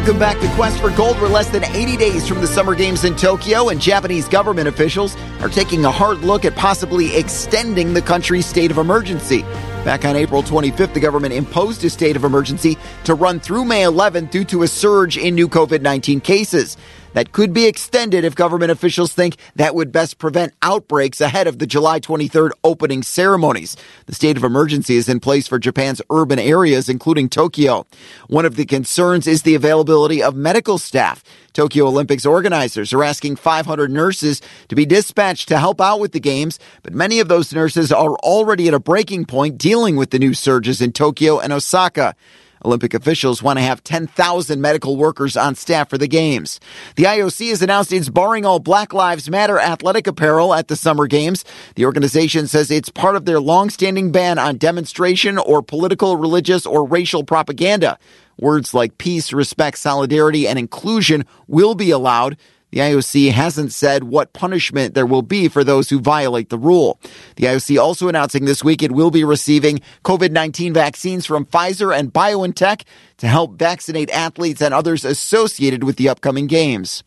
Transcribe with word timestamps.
Welcome 0.00 0.18
back 0.18 0.40
to 0.40 0.48
Quest 0.54 0.80
for 0.80 0.88
Gold. 0.92 1.20
We're 1.20 1.28
less 1.28 1.50
than 1.50 1.62
80 1.62 1.98
days 1.98 2.26
from 2.26 2.40
the 2.40 2.46
Summer 2.46 2.74
Games 2.74 3.04
in 3.04 3.14
Tokyo, 3.16 3.68
and 3.68 3.78
Japanese 3.78 4.28
government 4.28 4.66
officials 4.66 5.14
are 5.40 5.50
taking 5.50 5.84
a 5.84 5.90
hard 5.90 6.20
look 6.20 6.46
at 6.46 6.56
possibly 6.56 7.14
extending 7.14 7.92
the 7.92 8.00
country's 8.00 8.46
state 8.46 8.70
of 8.70 8.78
emergency. 8.78 9.42
Back 9.84 10.06
on 10.06 10.16
April 10.16 10.42
25th, 10.42 10.94
the 10.94 11.00
government 11.00 11.34
imposed 11.34 11.84
a 11.84 11.90
state 11.90 12.16
of 12.16 12.24
emergency 12.24 12.78
to 13.04 13.12
run 13.12 13.40
through 13.40 13.66
May 13.66 13.82
11th 13.82 14.30
due 14.30 14.44
to 14.44 14.62
a 14.62 14.68
surge 14.68 15.18
in 15.18 15.34
new 15.34 15.48
COVID 15.48 15.82
19 15.82 16.22
cases 16.22 16.78
that 17.12 17.32
could 17.32 17.52
be 17.52 17.66
extended 17.66 18.24
if 18.24 18.34
government 18.34 18.70
officials 18.70 19.12
think 19.12 19.36
that 19.56 19.74
would 19.74 19.92
best 19.92 20.18
prevent 20.18 20.54
outbreaks 20.62 21.20
ahead 21.20 21.46
of 21.46 21.58
the 21.58 21.66
July 21.66 22.00
23rd 22.00 22.50
opening 22.64 23.02
ceremonies. 23.02 23.76
The 24.06 24.14
state 24.14 24.36
of 24.36 24.44
emergency 24.44 24.96
is 24.96 25.08
in 25.08 25.20
place 25.20 25.48
for 25.48 25.58
Japan's 25.58 26.02
urban 26.10 26.38
areas, 26.38 26.88
including 26.88 27.28
Tokyo. 27.28 27.86
One 28.28 28.44
of 28.44 28.56
the 28.56 28.66
concerns 28.66 29.26
is 29.26 29.42
the 29.42 29.54
availability 29.54 30.22
of 30.22 30.34
medical 30.34 30.78
staff. 30.78 31.24
Tokyo 31.52 31.86
Olympics 31.86 32.24
organizers 32.24 32.92
are 32.92 33.02
asking 33.02 33.36
500 33.36 33.90
nurses 33.90 34.40
to 34.68 34.76
be 34.76 34.86
dispatched 34.86 35.48
to 35.48 35.58
help 35.58 35.80
out 35.80 36.00
with 36.00 36.12
the 36.12 36.20
games, 36.20 36.58
but 36.82 36.94
many 36.94 37.18
of 37.18 37.28
those 37.28 37.52
nurses 37.52 37.90
are 37.90 38.14
already 38.16 38.68
at 38.68 38.74
a 38.74 38.80
breaking 38.80 39.24
point 39.24 39.58
dealing 39.58 39.96
with 39.96 40.10
the 40.10 40.18
new 40.18 40.32
surges 40.32 40.80
in 40.80 40.92
Tokyo 40.92 41.40
and 41.40 41.52
Osaka. 41.52 42.14
Olympic 42.64 42.94
officials 42.94 43.42
want 43.42 43.58
to 43.58 43.62
have 43.62 43.82
10,000 43.82 44.60
medical 44.60 44.96
workers 44.96 45.36
on 45.36 45.54
staff 45.54 45.88
for 45.88 45.98
the 45.98 46.08
games. 46.08 46.60
The 46.96 47.04
IOC 47.04 47.50
has 47.50 47.62
announced 47.62 47.92
it's 47.92 48.08
barring 48.08 48.44
all 48.44 48.58
Black 48.58 48.92
Lives 48.92 49.30
Matter 49.30 49.58
athletic 49.58 50.06
apparel 50.06 50.52
at 50.54 50.68
the 50.68 50.76
Summer 50.76 51.06
Games. 51.06 51.44
The 51.74 51.86
organization 51.86 52.46
says 52.46 52.70
it's 52.70 52.88
part 52.88 53.16
of 53.16 53.24
their 53.24 53.40
long-standing 53.40 54.12
ban 54.12 54.38
on 54.38 54.58
demonstration 54.58 55.38
or 55.38 55.62
political, 55.62 56.16
religious, 56.16 56.66
or 56.66 56.86
racial 56.86 57.24
propaganda. 57.24 57.98
Words 58.38 58.74
like 58.74 58.98
peace, 58.98 59.32
respect, 59.32 59.78
solidarity, 59.78 60.48
and 60.48 60.58
inclusion 60.58 61.24
will 61.46 61.74
be 61.74 61.90
allowed. 61.90 62.36
The 62.70 62.80
IOC 62.80 63.32
hasn't 63.32 63.72
said 63.72 64.04
what 64.04 64.32
punishment 64.32 64.94
there 64.94 65.06
will 65.06 65.22
be 65.22 65.48
for 65.48 65.64
those 65.64 65.90
who 65.90 66.00
violate 66.00 66.50
the 66.50 66.58
rule. 66.58 67.00
The 67.36 67.46
IOC 67.46 67.80
also 67.80 68.08
announcing 68.08 68.44
this 68.44 68.62
week 68.62 68.82
it 68.82 68.92
will 68.92 69.10
be 69.10 69.24
receiving 69.24 69.80
COVID-19 70.04 70.72
vaccines 70.72 71.26
from 71.26 71.46
Pfizer 71.46 71.96
and 71.96 72.12
BioNTech 72.12 72.82
to 73.20 73.28
help 73.28 73.58
vaccinate 73.58 74.10
athletes 74.10 74.60
and 74.60 74.74
others 74.74 75.04
associated 75.04 75.84
with 75.84 75.96
the 75.96 76.08
upcoming 76.08 76.46
games. 76.46 77.04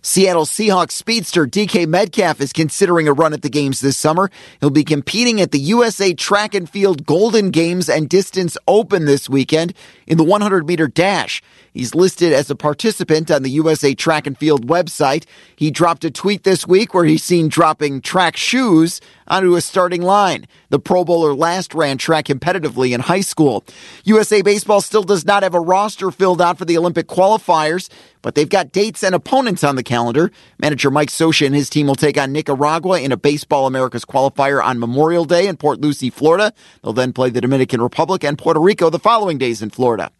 Seattle 0.00 0.46
Seahawks 0.46 0.92
speedster 0.92 1.44
DK 1.46 1.86
Metcalf 1.86 2.40
is 2.40 2.52
considering 2.52 3.08
a 3.08 3.12
run 3.12 3.32
at 3.32 3.42
the 3.42 3.50
games 3.50 3.80
this 3.80 3.96
summer. 3.96 4.30
He'll 4.60 4.70
be 4.70 4.84
competing 4.84 5.40
at 5.40 5.50
the 5.50 5.58
USA 5.58 6.14
Track 6.14 6.54
and 6.54 6.70
Field 6.70 7.04
Golden 7.04 7.50
Games 7.50 7.88
and 7.88 8.08
Distance 8.08 8.56
Open 8.68 9.06
this 9.06 9.28
weekend 9.28 9.74
in 10.06 10.18
the 10.18 10.24
100 10.24 10.66
meter 10.66 10.86
dash. 10.86 11.42
He's 11.72 11.94
listed 11.94 12.32
as 12.32 12.48
a 12.48 12.56
participant 12.56 13.30
on 13.30 13.42
the 13.42 13.50
USA 13.50 13.94
Track 13.94 14.26
and 14.26 14.38
Field 14.38 14.66
website. 14.66 15.24
He 15.56 15.70
dropped 15.70 16.04
a 16.04 16.10
tweet 16.10 16.44
this 16.44 16.66
week 16.66 16.94
where 16.94 17.04
he's 17.04 17.24
seen 17.24 17.48
dropping 17.48 18.00
track 18.00 18.36
shoes 18.36 19.00
onto 19.28 19.56
a 19.56 19.60
starting 19.60 20.02
line. 20.02 20.46
The 20.70 20.78
Pro 20.78 21.04
Bowler 21.04 21.34
last 21.34 21.74
ran 21.74 21.98
track 21.98 22.26
competitively 22.26 22.92
in 22.92 23.00
high 23.00 23.20
school. 23.20 23.64
USA 24.04 24.42
Baseball 24.42 24.80
still 24.80 25.02
does 25.02 25.24
not 25.26 25.42
have 25.42 25.55
a 25.56 25.60
roster 25.60 26.10
filled 26.10 26.40
out 26.40 26.58
for 26.58 26.64
the 26.64 26.78
Olympic 26.78 27.08
qualifiers, 27.08 27.88
but 28.26 28.34
they've 28.34 28.48
got 28.48 28.72
dates 28.72 29.04
and 29.04 29.14
opponents 29.14 29.62
on 29.62 29.76
the 29.76 29.84
calendar. 29.84 30.32
Manager 30.58 30.90
Mike 30.90 31.10
Scioscia 31.10 31.46
and 31.46 31.54
his 31.54 31.70
team 31.70 31.86
will 31.86 31.94
take 31.94 32.18
on 32.18 32.32
Nicaragua 32.32 33.00
in 33.00 33.12
a 33.12 33.16
Baseball 33.16 33.68
Americas 33.68 34.04
qualifier 34.04 34.60
on 34.60 34.80
Memorial 34.80 35.24
Day 35.24 35.46
in 35.46 35.56
Port 35.56 35.80
Lucie, 35.80 36.10
Florida. 36.10 36.52
They'll 36.82 36.92
then 36.92 37.12
play 37.12 37.30
the 37.30 37.40
Dominican 37.40 37.80
Republic 37.80 38.24
and 38.24 38.36
Puerto 38.36 38.58
Rico 38.58 38.90
the 38.90 38.98
following 38.98 39.38
days 39.38 39.62
in 39.62 39.70
Florida. 39.70 40.10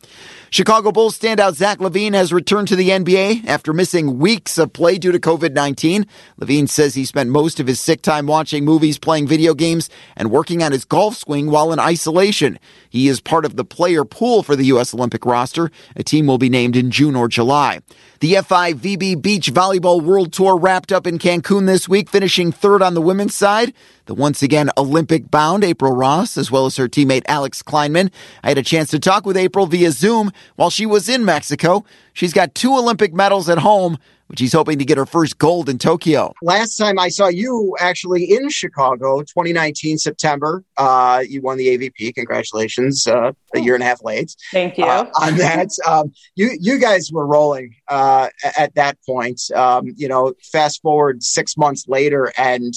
Chicago 0.50 0.92
Bulls 0.92 1.18
standout 1.18 1.54
Zach 1.54 1.78
LaVine 1.78 2.14
has 2.14 2.32
returned 2.32 2.68
to 2.68 2.76
the 2.76 2.90
NBA 2.90 3.44
after 3.46 3.72
missing 3.72 4.20
weeks 4.20 4.56
of 4.56 4.72
play 4.72 4.98
due 4.98 5.10
to 5.10 5.18
COVID-19. 5.18 6.06
LaVine 6.40 6.68
says 6.68 6.94
he 6.94 7.04
spent 7.04 7.28
most 7.30 7.58
of 7.58 7.66
his 7.66 7.80
sick 7.80 8.02
time 8.02 8.28
watching 8.28 8.64
movies, 8.64 8.98
playing 8.98 9.26
video 9.26 9.52
games, 9.52 9.90
and 10.16 10.30
working 10.30 10.62
on 10.62 10.70
his 10.70 10.84
golf 10.84 11.16
swing 11.16 11.50
while 11.50 11.72
in 11.72 11.80
isolation. 11.80 12.60
He 12.88 13.08
is 13.08 13.20
part 13.20 13.44
of 13.44 13.56
the 13.56 13.64
player 13.64 14.04
pool 14.04 14.44
for 14.44 14.54
the 14.54 14.66
U.S. 14.66 14.94
Olympic 14.94 15.26
roster. 15.26 15.72
A 15.96 16.04
team 16.04 16.28
will 16.28 16.38
be 16.38 16.48
named 16.48 16.76
in 16.76 16.92
June 16.92 17.16
or 17.16 17.26
July. 17.26 17.80
The 18.20 18.34
FIVB 18.34 19.20
Beach 19.20 19.52
Volleyball 19.52 20.02
World 20.02 20.32
Tour 20.32 20.56
wrapped 20.56 20.90
up 20.90 21.06
in 21.06 21.18
Cancun 21.18 21.66
this 21.66 21.88
week, 21.88 22.08
finishing 22.08 22.50
third 22.50 22.82
on 22.82 22.94
the 22.94 23.00
women's 23.00 23.34
side. 23.34 23.74
The 24.06 24.14
once 24.14 24.42
again 24.42 24.70
Olympic 24.78 25.30
bound 25.30 25.64
April 25.64 25.92
Ross, 25.92 26.36
as 26.36 26.50
well 26.50 26.66
as 26.66 26.76
her 26.76 26.88
teammate 26.88 27.24
Alex 27.26 27.62
Klineman. 27.62 28.10
I 28.42 28.48
had 28.48 28.58
a 28.58 28.62
chance 28.62 28.90
to 28.90 28.98
talk 28.98 29.26
with 29.26 29.36
April 29.36 29.66
via 29.66 29.90
Zoom 29.90 30.32
while 30.54 30.70
she 30.70 30.86
was 30.86 31.08
in 31.08 31.24
Mexico. 31.24 31.84
She's 32.12 32.32
got 32.32 32.54
two 32.54 32.74
Olympic 32.74 33.12
medals 33.12 33.48
at 33.48 33.58
home, 33.58 33.98
which 34.26 34.38
she's 34.38 34.52
hoping 34.52 34.78
to 34.78 34.84
get 34.84 34.98
her 34.98 35.06
first 35.06 35.38
gold 35.38 35.68
in 35.68 35.78
Tokyo. 35.78 36.32
Last 36.42 36.76
time 36.76 36.98
I 36.98 37.08
saw 37.08 37.28
you 37.28 37.76
actually 37.78 38.24
in 38.24 38.48
Chicago, 38.48 39.20
2019 39.20 39.98
September, 39.98 40.64
uh, 40.76 41.22
you 41.26 41.40
won 41.42 41.58
the 41.58 41.68
AVP. 41.68 42.14
Congratulations, 42.14 43.06
uh, 43.06 43.32
a 43.54 43.60
year 43.60 43.74
and 43.74 43.82
a 43.82 43.86
half 43.86 44.02
late. 44.02 44.34
Thank 44.52 44.78
you 44.78 44.84
uh, 44.84 45.10
on 45.20 45.36
that. 45.36 45.68
Um, 45.86 46.12
you 46.34 46.56
you 46.60 46.78
guys 46.78 47.10
were 47.12 47.26
rolling 47.26 47.74
uh, 47.88 48.28
at 48.58 48.74
that 48.74 48.98
point. 49.06 49.40
Um, 49.54 49.92
you 49.96 50.08
know, 50.08 50.34
fast 50.42 50.82
forward 50.82 51.22
six 51.22 51.56
months 51.56 51.86
later, 51.88 52.32
and 52.36 52.74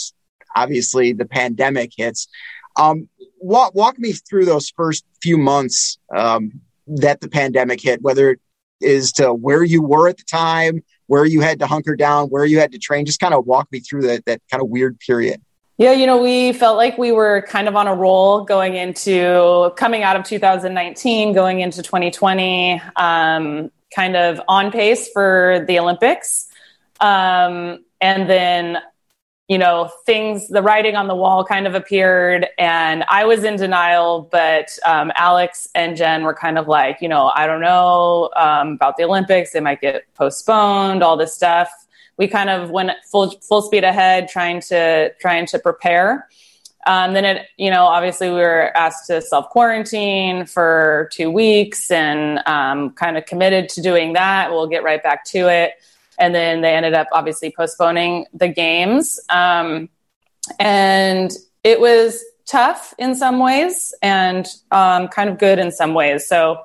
obviously 0.56 1.14
the 1.14 1.26
pandemic 1.26 1.92
hits. 1.96 2.28
Um, 2.76 3.10
walk 3.40 3.74
walk 3.76 3.98
me 4.00 4.14
through 4.14 4.46
those 4.46 4.70
first 4.70 5.06
few 5.22 5.38
months 5.38 5.98
um, 6.16 6.62
that 6.88 7.22
the 7.22 7.30
pandemic 7.30 7.81
hit, 7.81 8.02
whether 8.02 8.31
it 8.31 8.40
is 8.81 9.12
to 9.14 9.34
where 9.34 9.64
you 9.64 9.81
were 9.81 10.08
at 10.08 10.18
the 10.18 10.24
time, 10.24 10.84
where 11.09 11.25
you 11.25 11.42
had 11.42 11.58
to 11.58 11.66
hunker 11.66 11.96
down, 11.96 12.28
where 12.28 12.46
you 12.46 12.59
had 12.59 12.72
to 12.72 12.78
train. 12.78 13.03
Just 13.03 13.20
kind 13.20 13.34
of 13.34 13.47
walk 13.47 13.68
me 13.72 13.80
through 13.80 14.03
that 14.03 14.25
that 14.25 14.42
kind 14.50 14.62
of 14.62 14.70
weird 14.70 15.00
period. 15.00 15.42
Yeah, 15.78 15.94
you 15.94 16.06
know, 16.06 16.22
we 16.22 16.53
felt 16.53 16.78
like 16.78 16.97
we 16.97 17.12
were 17.12 17.46
kind 17.47 17.68
of 17.68 17.75
on 17.75 17.88
a 17.88 17.96
roll 17.96 18.44
going 18.44 18.75
into 18.75 19.72
coming 19.75 20.03
out 20.03 20.18
of 20.18 20.25
2019, 20.25 21.34
going 21.34 21.62
into 21.62 21.81
2020, 21.81 22.81
um, 22.98 23.72
kind 23.96 24.16
of 24.18 24.42
on 24.48 24.72
pace 24.72 25.09
for 25.12 25.66
the 25.68 25.80
Olympics. 25.80 26.48
Um, 27.00 27.86
and 28.02 28.30
then 28.30 28.78
you 29.50 29.58
know, 29.58 29.90
things, 30.06 30.48
the 30.48 30.62
writing 30.62 30.96
on 30.96 31.08
the 31.08 31.16
wall 31.16 31.44
kind 31.44 31.66
of 31.66 31.74
appeared, 31.74 32.46
and 32.60 33.04
I 33.10 33.26
was 33.26 33.44
in 33.44 33.56
denial. 33.56 34.30
But 34.32 34.70
um, 34.86 35.12
Alex 35.16 35.68
and 35.74 35.98
Jen 35.98 36.24
were 36.24 36.36
kind 36.36 36.60
of 36.60 36.68
like, 36.68 37.00
you 37.02 37.10
know, 37.10 37.32
I 37.34 37.48
don't 37.48 37.60
know 37.60 38.30
um, 38.36 38.74
about 38.74 38.96
the 38.96 39.04
Olympics; 39.06 39.52
they 39.52 39.60
might 39.60 39.82
get 39.82 40.04
postponed. 40.14 41.02
All 41.02 41.18
this 41.18 41.34
stuff. 41.34 41.70
We 42.18 42.28
kind 42.28 42.52
of 42.52 42.70
went 42.70 42.92
full 43.12 43.32
full 43.42 43.64
speed 43.64 43.84
ahead, 43.84 44.28
trying 44.30 44.62
to 44.62 45.12
trying 45.20 45.48
to 45.48 45.58
prepare. 45.58 46.28
Um, 46.86 47.14
then 47.14 47.26
it, 47.26 47.48
you 47.58 47.72
know, 47.72 47.86
obviously 47.86 48.30
we 48.30 48.36
were 48.36 48.72
asked 48.78 49.08
to 49.08 49.20
self 49.20 49.50
quarantine 49.50 50.46
for 50.46 51.10
two 51.12 51.31
weeks, 51.31 51.90
and 51.90 52.40
um, 52.46 52.92
kind 52.92 53.18
of 53.18 53.26
committed 53.26 53.68
to 53.70 53.81
doing 53.81 54.14
that. 54.14 54.52
We'll 54.52 54.68
get 54.68 54.84
right 54.84 55.02
back 55.02 55.26
to 55.26 55.50
it 55.50 55.74
and 56.19 56.35
then 56.35 56.62
they 56.62 56.74
ended 56.75 56.94
up 56.94 57.07
obviously 57.12 57.51
postponing 57.56 58.25
the 58.33 58.48
games. 58.48 59.19
Um, 59.30 59.89
and 60.60 61.31
it 61.63 61.80
was 61.80 62.24
tough 62.45 62.94
in 62.98 63.16
some 63.16 63.39
ways 63.39 63.94
and 64.01 64.48
um, 64.71 65.07
kind 65.07 65.30
of 65.30 65.38
good 65.38 65.60
in 65.60 65.71
some 65.71 65.94
ways. 65.94 66.27
So 66.27 66.63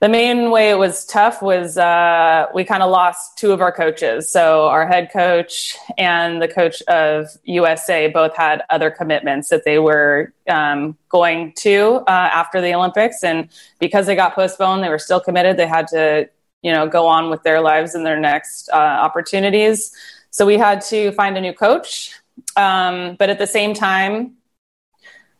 the 0.00 0.08
main 0.08 0.50
way 0.50 0.70
it 0.70 0.78
was 0.78 1.04
tough 1.04 1.42
was 1.42 1.76
uh, 1.76 2.46
we 2.54 2.64
kind 2.64 2.82
of 2.82 2.90
lost 2.90 3.36
two 3.36 3.52
of 3.52 3.60
our 3.60 3.70
coaches. 3.70 4.30
So 4.30 4.66
our 4.68 4.86
head 4.86 5.10
coach 5.12 5.76
and 5.98 6.40
the 6.40 6.48
coach 6.48 6.80
of 6.88 7.26
USA 7.44 8.08
both 8.08 8.34
had 8.34 8.62
other 8.70 8.90
commitments 8.90 9.50
that 9.50 9.64
they 9.66 9.78
were 9.78 10.32
um, 10.48 10.96
going 11.10 11.52
to 11.58 12.02
uh, 12.06 12.30
after 12.32 12.62
the 12.62 12.74
Olympics, 12.74 13.22
and 13.22 13.50
because 13.78 14.06
they 14.06 14.16
got 14.16 14.34
postponed, 14.34 14.82
they 14.82 14.88
were 14.88 14.98
still 14.98 15.20
committed. 15.20 15.58
They 15.58 15.66
had 15.66 15.86
to 15.88 16.30
you 16.62 16.72
know 16.72 16.88
go 16.88 17.06
on 17.06 17.30
with 17.30 17.42
their 17.42 17.60
lives 17.60 17.94
and 17.94 18.04
their 18.04 18.18
next 18.18 18.68
uh, 18.72 18.76
opportunities. 18.76 19.92
So 20.30 20.46
we 20.46 20.58
had 20.58 20.80
to 20.82 21.10
find 21.12 21.36
a 21.36 21.40
new 21.40 21.52
coach 21.52 22.14
um, 22.56 23.16
but 23.18 23.30
at 23.30 23.38
the 23.38 23.46
same 23.46 23.74
time 23.74 24.36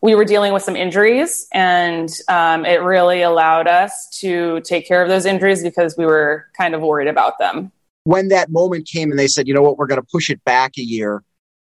we 0.03 0.15
were 0.15 0.25
dealing 0.25 0.53
with 0.53 0.63
some 0.63 0.77
injuries 0.77 1.47
and 1.53 2.11
um, 2.29 2.65
it 2.65 2.83
really 2.83 3.21
allowed 3.21 3.69
us 3.69 4.09
to 4.21 4.61
take 4.63 4.89
care 4.89 5.03
of 5.03 5.09
those 5.09 5.27
injuries 5.27 5.63
because 5.63 5.95
we 5.99 6.07
were 6.07 6.47
kind 6.57 6.75
of 6.75 6.81
worried 6.81 7.09
about 7.09 7.39
them. 7.39 7.71
When 8.05 8.29
that 8.29 8.51
moment 8.51 8.89
came 8.89 9.11
and 9.11 9.19
they 9.19 9.29
said 9.29 9.47
you 9.47 9.55
know 9.55 9.63
what? 9.63 9.77
We're 9.77 9.87
going 9.87 10.01
to 10.01 10.07
push 10.11 10.31
it 10.31 10.43
back 10.45 10.79
a 10.79 10.83
year 10.83 11.23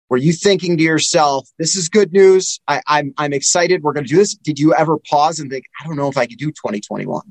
were 0.09 0.17
you 0.17 0.33
thinking 0.33 0.77
to 0.77 0.83
yourself 0.83 1.47
this 1.57 1.75
is 1.75 1.87
good 1.87 2.11
news. 2.11 2.59
I, 2.67 2.75
am 2.75 2.81
I'm, 2.87 3.13
I'm 3.17 3.33
excited. 3.33 3.81
We're 3.81 3.93
going 3.93 4.05
to 4.05 4.09
do 4.09 4.17
this. 4.17 4.35
Did 4.35 4.59
you 4.59 4.73
ever 4.73 4.97
pause 4.97 5.39
and 5.39 5.49
think 5.49 5.65
i 5.81 5.87
don't 5.87 5.95
know 5.95 6.09
if 6.09 6.17
i 6.17 6.25
could 6.25 6.37
do 6.37 6.47
2021 6.47 7.21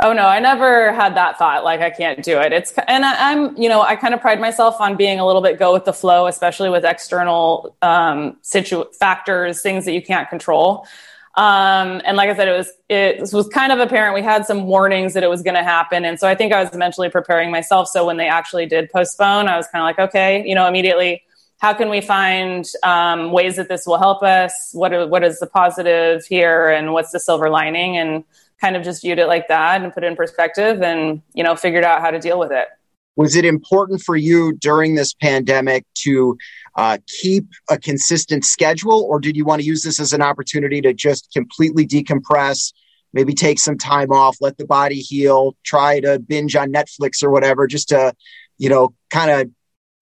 Oh 0.00 0.12
no, 0.12 0.26
I 0.26 0.38
never 0.38 0.92
had 0.92 1.16
that 1.16 1.38
thought. 1.38 1.64
Like 1.64 1.80
I 1.80 1.90
can't 1.90 2.22
do 2.22 2.38
it. 2.38 2.52
It's 2.52 2.72
and 2.86 3.04
I, 3.04 3.32
am 3.32 3.56
you 3.56 3.68
know, 3.68 3.82
I 3.82 3.96
kind 3.96 4.14
of 4.14 4.20
pride 4.20 4.40
myself 4.40 4.80
on 4.80 4.96
being 4.96 5.18
a 5.18 5.26
little 5.26 5.42
bit 5.42 5.58
go 5.58 5.72
with 5.72 5.84
the 5.84 5.92
flow, 5.92 6.28
especially 6.28 6.70
with 6.70 6.84
external 6.84 7.76
um, 7.82 8.36
situ 8.42 8.84
factors, 8.98 9.60
things 9.60 9.84
that 9.86 9.92
you 9.92 10.02
can't 10.02 10.28
control. 10.28 10.86
Um, 11.34 12.00
and 12.04 12.16
like 12.16 12.30
I 12.30 12.36
said, 12.36 12.48
it 12.48 12.56
was 12.56 12.72
it 12.88 13.32
was 13.32 13.48
kind 13.48 13.72
of 13.72 13.80
apparent. 13.80 14.14
We 14.14 14.22
had 14.22 14.44
some 14.46 14.66
warnings 14.66 15.14
that 15.14 15.24
it 15.24 15.30
was 15.30 15.42
going 15.42 15.56
to 15.56 15.64
happen, 15.64 16.04
and 16.04 16.18
so 16.18 16.28
I 16.28 16.34
think 16.34 16.52
I 16.52 16.62
was 16.62 16.72
mentally 16.74 17.10
preparing 17.10 17.50
myself. 17.50 17.88
So 17.88 18.06
when 18.06 18.18
they 18.18 18.28
actually 18.28 18.66
did 18.66 18.90
postpone, 18.90 19.48
I 19.48 19.56
was 19.56 19.66
kind 19.68 19.82
of 19.82 19.86
like, 19.86 20.08
okay, 20.10 20.46
you 20.46 20.54
know, 20.54 20.66
immediately, 20.66 21.22
how 21.58 21.74
can 21.74 21.90
we 21.90 22.00
find 22.00 22.66
um, 22.84 23.32
ways 23.32 23.56
that 23.56 23.68
this 23.68 23.84
will 23.86 23.98
help 23.98 24.22
us? 24.22 24.70
What 24.72 25.10
what 25.10 25.24
is 25.24 25.40
the 25.40 25.46
positive 25.46 26.24
here, 26.24 26.68
and 26.68 26.92
what's 26.92 27.10
the 27.10 27.20
silver 27.20 27.50
lining? 27.50 27.96
And 27.96 28.24
kind 28.60 28.76
of 28.76 28.82
just 28.82 29.02
viewed 29.02 29.18
it 29.18 29.26
like 29.26 29.48
that 29.48 29.82
and 29.82 29.92
put 29.92 30.04
it 30.04 30.08
in 30.08 30.16
perspective, 30.16 30.82
and 30.82 31.22
you 31.34 31.44
know, 31.44 31.56
figured 31.56 31.84
out 31.84 32.00
how 32.00 32.10
to 32.10 32.18
deal 32.18 32.38
with 32.38 32.52
it. 32.52 32.68
Was 33.16 33.34
it 33.34 33.44
important 33.44 34.00
for 34.00 34.16
you 34.16 34.52
during 34.52 34.94
this 34.94 35.12
pandemic 35.12 35.84
to 36.02 36.38
uh, 36.76 36.98
keep 37.08 37.46
a 37.68 37.76
consistent 37.76 38.44
schedule, 38.44 39.02
or 39.02 39.18
did 39.18 39.36
you 39.36 39.44
want 39.44 39.60
to 39.60 39.66
use 39.66 39.82
this 39.82 39.98
as 39.98 40.12
an 40.12 40.22
opportunity 40.22 40.80
to 40.82 40.94
just 40.94 41.28
completely 41.32 41.84
decompress, 41.84 42.72
maybe 43.12 43.34
take 43.34 43.58
some 43.58 43.76
time 43.76 44.12
off, 44.12 44.36
let 44.40 44.56
the 44.56 44.66
body 44.66 45.00
heal, 45.00 45.56
try 45.64 45.98
to 45.98 46.20
binge 46.20 46.54
on 46.54 46.72
Netflix 46.72 47.20
or 47.22 47.30
whatever, 47.30 47.66
just 47.66 47.88
to, 47.88 48.14
you 48.58 48.68
know, 48.68 48.94
kind 49.10 49.30
of, 49.32 49.50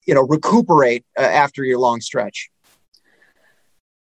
you 0.07 0.15
know, 0.15 0.23
recuperate 0.23 1.07
uh, 1.19 1.23
after 1.23 1.65
your 1.65 1.79
long 1.79 2.03
stretch? 2.03 2.51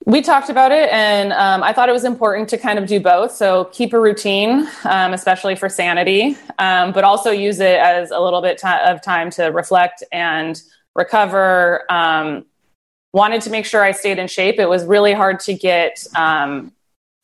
We 0.07 0.23
talked 0.23 0.49
about 0.49 0.73
it, 0.73 0.91
and 0.91 1.33
um, 1.35 1.63
I 1.63 1.75
thought 1.75 1.91
it 1.91 1.93
was 1.93 2.05
important 2.05 2.49
to 2.49 2.59
kind 2.59 2.79
of 2.79 2.87
do 2.87 2.99
both. 3.01 3.33
So 3.33 3.67
keep 3.67 3.93
a 3.93 4.01
routine, 4.01 4.67
um, 4.85 5.13
especially 5.13 5.55
for 5.55 5.69
sanity, 5.69 6.37
um, 6.59 6.93
but 6.93 7.05
also 7.05 7.31
use 7.31 7.61
it 7.61 7.79
as 7.79 8.11
a 8.11 8.19
little 8.19 8.41
bit 8.41 8.65
of 8.65 9.03
time 9.03 9.31
to 9.33 9.47
reflect 9.47 10.03
and 10.11 10.61
recover. 10.95 11.85
Um, 11.93 12.47
wanted 13.13 13.43
to 13.43 13.51
make 13.51 13.67
sure 13.67 13.85
I 13.85 13.93
stayed 13.93 14.19
in 14.19 14.27
shape. 14.27 14.59
It 14.59 14.69
was 14.69 14.85
really 14.85 15.13
hard 15.13 15.39
to 15.41 15.55
get 15.55 16.03
um, 16.17 16.73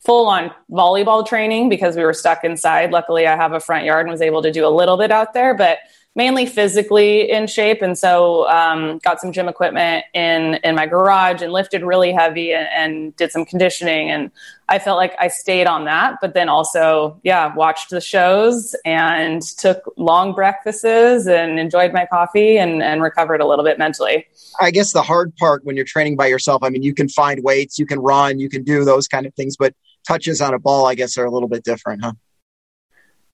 full 0.05 0.27
on 0.27 0.51
volleyball 0.69 1.25
training 1.25 1.69
because 1.69 1.95
we 1.95 2.03
were 2.03 2.13
stuck 2.13 2.43
inside. 2.43 2.91
Luckily, 2.91 3.25
I 3.25 3.35
have 3.35 3.53
a 3.53 3.59
front 3.59 3.85
yard 3.85 4.05
and 4.05 4.11
was 4.11 4.21
able 4.21 4.43
to 4.43 4.51
do 4.51 4.65
a 4.67 4.69
little 4.69 4.97
bit 4.97 5.11
out 5.11 5.33
there, 5.33 5.55
but 5.55 5.79
mainly 6.17 6.47
physically 6.47 7.29
in 7.29 7.45
shape. 7.45 7.83
And 7.83 7.97
so, 7.97 8.49
um, 8.49 8.97
got 8.97 9.21
some 9.21 9.31
gym 9.31 9.47
equipment 9.47 10.03
in 10.13 10.55
in 10.63 10.75
my 10.75 10.87
garage 10.87 11.41
and 11.41 11.53
lifted 11.53 11.83
really 11.83 12.11
heavy 12.11 12.51
and, 12.53 12.67
and, 12.75 13.15
did 13.15 13.31
some 13.31 13.45
conditioning. 13.45 14.09
And 14.09 14.31
I 14.67 14.79
felt 14.79 14.97
like 14.97 15.13
I 15.19 15.27
stayed 15.27 15.67
on 15.67 15.85
that, 15.85 16.15
but 16.19 16.33
then 16.33 16.49
also, 16.49 17.19
yeah, 17.23 17.53
watched 17.55 17.91
the 17.91 18.01
shows 18.01 18.75
and 18.83 19.41
took 19.41 19.81
long 19.95 20.33
breakfasts 20.33 20.83
and 20.83 21.59
enjoyed 21.59 21.93
my 21.93 22.05
coffee 22.05 22.57
and, 22.57 22.83
and 22.83 23.01
recovered 23.01 23.39
a 23.39 23.47
little 23.47 23.63
bit 23.63 23.77
mentally. 23.77 24.25
I 24.59 24.71
guess 24.71 24.91
the 24.91 25.03
hard 25.03 25.35
part 25.37 25.63
when 25.63 25.75
you're 25.75 25.85
training 25.85 26.15
by 26.17 26.27
yourself, 26.27 26.63
I 26.63 26.69
mean, 26.69 26.83
you 26.83 26.93
can 26.93 27.07
find 27.07 27.43
weights, 27.43 27.77
you 27.79 27.85
can 27.85 27.99
run, 27.99 28.39
you 28.39 28.49
can 28.49 28.63
do 28.63 28.83
those 28.83 29.07
kind 29.07 29.25
of 29.25 29.33
things, 29.35 29.55
but 29.55 29.73
touches 30.07 30.41
on 30.41 30.53
a 30.53 30.59
ball, 30.59 30.87
I 30.87 30.95
guess, 30.95 31.17
are 31.17 31.25
a 31.25 31.31
little 31.31 31.49
bit 31.49 31.63
different, 31.63 32.03
huh? 32.03 32.13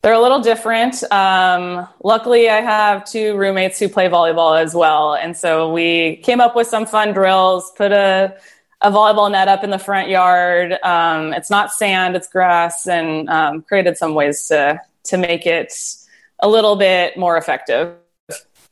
They're 0.03 0.13
a 0.13 0.21
little 0.21 0.41
different. 0.41 1.01
Um, 1.13 1.88
luckily, 2.03 2.50
I 2.50 2.59
have 2.59 3.05
two 3.05 3.38
roommates 3.38 3.79
who 3.79 3.88
play 3.88 4.09
volleyball 4.09 4.61
as 4.61 4.75
well. 4.75 5.15
And 5.15 5.35
so 5.35 5.71
we 5.71 6.17
came 6.17 6.41
up 6.41 6.57
with 6.57 6.67
some 6.67 6.85
fun 6.85 7.13
drills, 7.13 7.71
put 7.77 7.94
a, 7.94 8.35
a 8.81 8.91
volleyball 8.91 9.31
net 9.31 9.47
up 9.47 9.63
in 9.63 9.69
the 9.69 9.79
front 9.79 10.09
yard. 10.09 10.77
Um, 10.83 11.31
it's 11.31 11.50
not 11.50 11.71
sand, 11.71 12.17
it's 12.17 12.27
grass, 12.27 12.85
and 12.85 13.29
um, 13.29 13.61
created 13.61 13.97
some 13.97 14.13
ways 14.13 14.45
to, 14.50 14.81
to 15.05 15.17
make 15.17 15.45
it 15.45 15.73
a 16.39 16.50
little 16.50 16.75
bit 16.75 17.15
more 17.15 17.38
effective. 17.38 17.95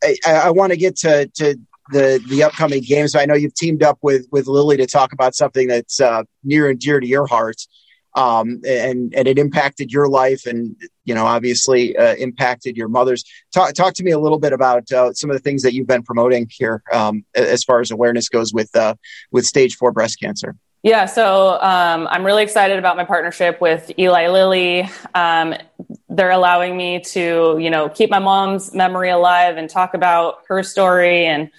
I, 0.03 0.17
I 0.25 0.51
want 0.51 0.73
to 0.73 0.77
get 0.77 0.97
to, 0.97 1.27
to 1.27 1.57
the 1.91 2.23
the 2.29 2.43
upcoming 2.43 2.81
games. 2.81 3.15
I 3.15 3.25
know 3.25 3.35
you've 3.35 3.53
teamed 3.53 3.83
up 3.83 3.99
with 4.01 4.27
with 4.31 4.47
Lilly 4.47 4.77
to 4.77 4.87
talk 4.87 5.13
about 5.13 5.35
something 5.35 5.67
that's 5.67 6.01
uh, 6.01 6.23
near 6.43 6.69
and 6.69 6.79
dear 6.79 6.99
to 6.99 7.07
your 7.07 7.27
heart, 7.27 7.67
um, 8.15 8.61
and 8.65 9.13
and 9.13 9.27
it 9.27 9.37
impacted 9.37 9.91
your 9.91 10.07
life, 10.07 10.45
and 10.45 10.75
you 11.05 11.15
know 11.15 11.25
obviously 11.25 11.95
uh, 11.97 12.15
impacted 12.15 12.75
your 12.77 12.87
mother's. 12.87 13.23
Talk 13.53 13.73
talk 13.73 13.93
to 13.95 14.03
me 14.03 14.11
a 14.11 14.19
little 14.19 14.39
bit 14.39 14.53
about 14.53 14.91
uh, 14.91 15.13
some 15.13 15.29
of 15.29 15.35
the 15.35 15.41
things 15.41 15.63
that 15.63 15.73
you've 15.73 15.87
been 15.87 16.03
promoting 16.03 16.47
here 16.49 16.83
um, 16.91 17.23
as 17.35 17.63
far 17.63 17.79
as 17.79 17.91
awareness 17.91 18.29
goes 18.29 18.53
with 18.53 18.75
uh, 18.75 18.95
with 19.31 19.45
stage 19.45 19.75
four 19.75 19.91
breast 19.91 20.19
cancer. 20.19 20.55
Yeah, 20.83 21.05
so 21.05 21.61
um, 21.61 22.07
I'm 22.09 22.25
really 22.25 22.41
excited 22.41 22.79
about 22.79 22.97
my 22.97 23.03
partnership 23.03 23.61
with 23.61 23.91
Eli 23.99 24.29
Lilly. 24.29 24.89
Um, 25.13 25.53
they're 26.09 26.31
allowing 26.31 26.75
me 26.75 27.01
to, 27.01 27.57
you 27.59 27.69
know, 27.69 27.87
keep 27.87 28.09
my 28.09 28.17
mom's 28.17 28.73
memory 28.73 29.11
alive 29.11 29.57
and 29.57 29.69
talk 29.69 29.93
about 29.93 30.39
her 30.47 30.63
story 30.63 31.27
and 31.27 31.51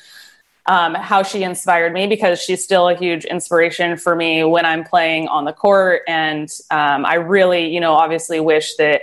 um, 0.67 0.95
how 0.95 1.23
she 1.23 1.43
inspired 1.43 1.93
me 1.93 2.07
because 2.07 2.41
she's 2.41 2.63
still 2.63 2.89
a 2.89 2.95
huge 2.95 3.25
inspiration 3.25 3.97
for 3.97 4.15
me 4.15 4.45
when 4.45 4.65
I'm 4.65 4.85
playing 4.85 5.29
on 5.29 5.45
the 5.45 5.53
court. 5.53 6.03
And 6.07 6.49
um, 6.71 7.05
I 7.05 7.15
really, 7.15 7.73
you 7.75 7.81
know, 7.81 7.95
obviously 7.95 8.39
wish 8.39 8.77
that 8.77 9.03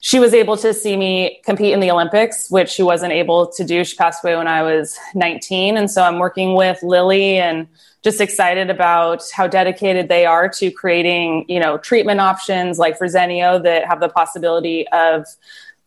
she 0.00 0.18
was 0.18 0.34
able 0.34 0.58
to 0.58 0.74
see 0.74 0.96
me 0.98 1.40
compete 1.46 1.72
in 1.72 1.80
the 1.80 1.90
Olympics, 1.90 2.50
which 2.50 2.68
she 2.68 2.82
wasn't 2.82 3.12
able 3.12 3.50
to 3.52 3.64
do. 3.64 3.82
She 3.84 3.96
passed 3.96 4.22
away 4.22 4.36
when 4.36 4.46
I 4.46 4.62
was 4.62 4.98
19. 5.14 5.78
And 5.78 5.90
so 5.90 6.02
I'm 6.02 6.18
working 6.18 6.54
with 6.54 6.82
Lilly 6.82 7.38
and 7.38 7.66
just 8.02 8.20
excited 8.20 8.68
about 8.68 9.22
how 9.34 9.46
dedicated 9.46 10.10
they 10.10 10.26
are 10.26 10.46
to 10.50 10.70
creating, 10.70 11.46
you 11.48 11.58
know, 11.58 11.78
treatment 11.78 12.20
options 12.20 12.78
like 12.78 12.98
Verzenio 12.98 13.62
that 13.62 13.86
have 13.86 14.00
the 14.00 14.10
possibility 14.10 14.86
of 14.88 15.24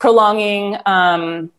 prolonging 0.00 0.76
um, 0.84 1.52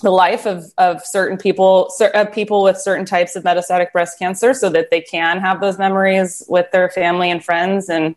the 0.00 0.10
life 0.10 0.46
of, 0.46 0.64
of 0.78 1.04
certain 1.04 1.36
people, 1.36 1.92
of 2.14 2.32
people 2.32 2.62
with 2.62 2.78
certain 2.78 3.04
types 3.04 3.36
of 3.36 3.44
metastatic 3.44 3.92
breast 3.92 4.18
cancer 4.18 4.54
so 4.54 4.68
that 4.70 4.90
they 4.90 5.00
can 5.00 5.38
have 5.38 5.60
those 5.60 5.78
memories 5.78 6.42
with 6.48 6.70
their 6.70 6.90
family 6.90 7.30
and 7.30 7.44
friends. 7.44 7.88
And, 7.88 8.14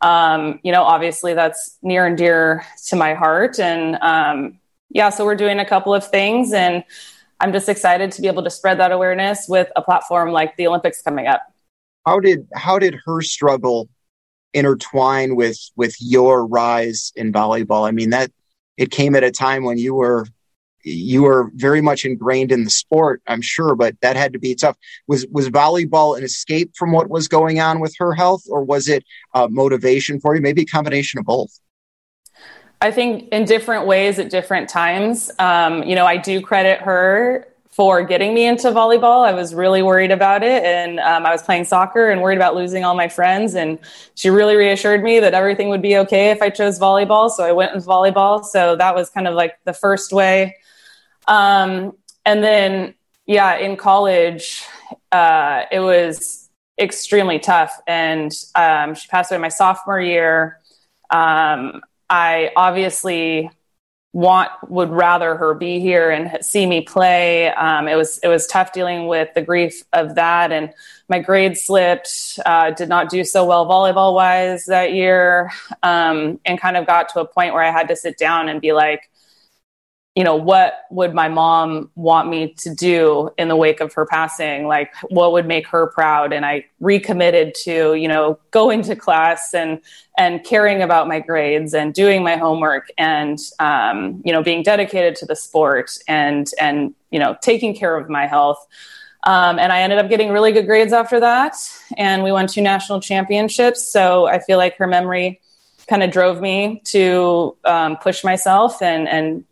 um, 0.00 0.60
you 0.62 0.72
know, 0.72 0.82
obviously 0.82 1.34
that's 1.34 1.78
near 1.82 2.06
and 2.06 2.16
dear 2.16 2.64
to 2.86 2.96
my 2.96 3.14
heart. 3.14 3.58
And, 3.58 3.96
um, 3.96 4.58
yeah, 4.90 5.10
so 5.10 5.24
we're 5.24 5.36
doing 5.36 5.58
a 5.58 5.64
couple 5.64 5.94
of 5.94 6.06
things 6.06 6.52
and 6.52 6.84
I'm 7.40 7.52
just 7.52 7.68
excited 7.68 8.12
to 8.12 8.22
be 8.22 8.28
able 8.28 8.44
to 8.44 8.50
spread 8.50 8.78
that 8.78 8.92
awareness 8.92 9.46
with 9.48 9.70
a 9.74 9.82
platform 9.82 10.30
like 10.30 10.56
the 10.56 10.66
Olympics 10.66 11.02
coming 11.02 11.26
up. 11.26 11.42
How 12.06 12.20
did, 12.20 12.46
how 12.54 12.78
did 12.78 12.96
her 13.06 13.20
struggle 13.22 13.88
intertwine 14.54 15.34
with, 15.34 15.58
with 15.76 15.96
your 15.98 16.46
rise 16.46 17.12
in 17.16 17.32
volleyball? 17.32 17.88
I 17.88 17.90
mean, 17.90 18.10
that 18.10 18.30
it 18.76 18.90
came 18.90 19.14
at 19.16 19.24
a 19.24 19.30
time 19.30 19.64
when 19.64 19.78
you 19.78 19.94
were 19.94 20.26
you 20.84 21.22
were 21.22 21.50
very 21.54 21.80
much 21.80 22.04
ingrained 22.04 22.52
in 22.52 22.64
the 22.64 22.70
sport, 22.70 23.22
I'm 23.26 23.42
sure, 23.42 23.74
but 23.74 24.00
that 24.00 24.16
had 24.16 24.32
to 24.32 24.38
be 24.38 24.54
tough. 24.54 24.76
Was 25.06 25.26
was 25.30 25.48
volleyball 25.50 26.16
an 26.16 26.24
escape 26.24 26.72
from 26.76 26.92
what 26.92 27.08
was 27.08 27.28
going 27.28 27.60
on 27.60 27.80
with 27.80 27.94
her 27.98 28.12
health, 28.12 28.42
or 28.48 28.62
was 28.64 28.88
it 28.88 29.04
uh, 29.34 29.48
motivation 29.50 30.20
for 30.20 30.34
you? 30.34 30.40
Maybe 30.40 30.62
a 30.62 30.66
combination 30.66 31.18
of 31.18 31.26
both. 31.26 31.50
I 32.80 32.90
think 32.90 33.28
in 33.28 33.44
different 33.44 33.86
ways 33.86 34.18
at 34.18 34.28
different 34.28 34.68
times. 34.68 35.30
Um, 35.38 35.84
you 35.84 35.94
know, 35.94 36.04
I 36.04 36.16
do 36.16 36.40
credit 36.40 36.80
her 36.80 37.51
for 37.72 38.04
getting 38.04 38.34
me 38.34 38.46
into 38.46 38.68
volleyball. 38.68 39.26
I 39.26 39.32
was 39.32 39.54
really 39.54 39.82
worried 39.82 40.10
about 40.10 40.42
it, 40.42 40.62
and 40.62 41.00
um, 41.00 41.26
I 41.26 41.32
was 41.32 41.42
playing 41.42 41.64
soccer 41.64 42.10
and 42.10 42.20
worried 42.22 42.36
about 42.36 42.54
losing 42.54 42.84
all 42.84 42.94
my 42.94 43.08
friends. 43.08 43.54
And 43.54 43.78
she 44.14 44.30
really 44.30 44.56
reassured 44.56 45.02
me 45.02 45.20
that 45.20 45.34
everything 45.34 45.68
would 45.70 45.82
be 45.82 45.96
okay 45.98 46.30
if 46.30 46.42
I 46.42 46.50
chose 46.50 46.78
volleyball. 46.78 47.30
So 47.30 47.44
I 47.44 47.52
went 47.52 47.74
with 47.74 47.86
volleyball. 47.86 48.44
So 48.44 48.76
that 48.76 48.94
was 48.94 49.10
kind 49.10 49.26
of 49.26 49.34
like 49.34 49.58
the 49.64 49.72
first 49.72 50.12
way 50.12 50.56
um, 51.28 51.96
and 52.24 52.42
then, 52.42 52.94
yeah, 53.26 53.56
in 53.56 53.76
college, 53.76 54.64
uh, 55.10 55.62
it 55.70 55.80
was 55.80 56.48
extremely 56.78 57.38
tough. 57.38 57.78
And 57.86 58.32
um, 58.54 58.94
she 58.94 59.08
passed 59.08 59.30
away 59.30 59.40
my 59.40 59.48
sophomore 59.48 60.00
year. 60.00 60.58
Um, 61.10 61.82
I 62.08 62.50
obviously 62.56 63.50
want 64.12 64.50
would 64.68 64.90
rather 64.90 65.36
her 65.36 65.54
be 65.54 65.80
here 65.80 66.10
and 66.10 66.44
see 66.44 66.66
me 66.66 66.82
play. 66.82 67.48
Um, 67.48 67.88
it 67.88 67.96
was 67.96 68.18
it 68.18 68.28
was 68.28 68.46
tough 68.46 68.72
dealing 68.72 69.06
with 69.06 69.32
the 69.34 69.42
grief 69.42 69.82
of 69.92 70.16
that, 70.16 70.52
and 70.52 70.72
my 71.08 71.18
grades 71.18 71.62
slipped. 71.62 72.38
Uh, 72.44 72.70
did 72.70 72.88
not 72.88 73.08
do 73.08 73.24
so 73.24 73.44
well 73.44 73.66
volleyball 73.66 74.14
wise 74.14 74.66
that 74.66 74.92
year, 74.92 75.50
um, 75.82 76.38
and 76.44 76.60
kind 76.60 76.76
of 76.76 76.86
got 76.86 77.08
to 77.10 77.20
a 77.20 77.24
point 77.26 77.54
where 77.54 77.62
I 77.62 77.70
had 77.70 77.88
to 77.88 77.96
sit 77.96 78.18
down 78.18 78.48
and 78.48 78.60
be 78.60 78.72
like, 78.72 79.10
you 80.14 80.24
know, 80.24 80.36
what 80.36 80.84
would 80.90 81.14
my 81.14 81.28
mom 81.28 81.90
want 81.94 82.28
me 82.28 82.52
to 82.58 82.74
do 82.74 83.30
in 83.38 83.48
the 83.48 83.56
wake 83.56 83.80
of 83.80 83.94
her 83.94 84.04
passing? 84.04 84.66
Like, 84.66 84.92
what 85.08 85.32
would 85.32 85.46
make 85.46 85.66
her 85.68 85.86
proud? 85.86 86.34
And 86.34 86.44
I 86.44 86.66
recommitted 86.80 87.54
to, 87.64 87.94
you 87.94 88.08
know, 88.08 88.38
going 88.50 88.82
to 88.82 88.96
class 88.96 89.54
and 89.54 89.80
and 90.18 90.44
caring 90.44 90.82
about 90.82 91.08
my 91.08 91.20
grades 91.20 91.72
and 91.72 91.94
doing 91.94 92.22
my 92.22 92.36
homework 92.36 92.88
and, 92.98 93.38
um, 93.58 94.20
you 94.22 94.32
know, 94.32 94.42
being 94.42 94.62
dedicated 94.62 95.16
to 95.16 95.26
the 95.26 95.36
sport 95.36 95.96
and 96.06 96.48
and 96.60 96.94
you 97.10 97.18
know, 97.18 97.36
taking 97.40 97.74
care 97.74 97.96
of 97.96 98.10
my 98.10 98.26
health. 98.26 98.66
Um, 99.24 99.58
and 99.58 99.72
I 99.72 99.80
ended 99.82 99.98
up 99.98 100.10
getting 100.10 100.30
really 100.30 100.52
good 100.52 100.66
grades 100.66 100.92
after 100.92 101.20
that, 101.20 101.54
and 101.96 102.22
we 102.22 102.32
won 102.32 102.48
two 102.48 102.60
national 102.60 103.00
championships. 103.00 103.86
So 103.90 104.26
I 104.26 104.40
feel 104.40 104.58
like 104.58 104.76
her 104.76 104.86
memory 104.86 105.40
kind 105.88 106.02
of 106.02 106.10
drove 106.10 106.40
me 106.40 106.82
to 106.86 107.56
um, 107.64 107.96
push 107.96 108.24
myself 108.24 108.82
and 108.82 109.08
and 109.08 109.44